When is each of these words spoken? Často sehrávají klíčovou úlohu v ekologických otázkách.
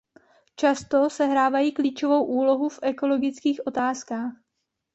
Často 0.55 1.09
sehrávají 1.09 1.71
klíčovou 1.71 2.25
úlohu 2.25 2.69
v 2.69 2.79
ekologických 2.81 3.67
otázkách. 3.67 4.33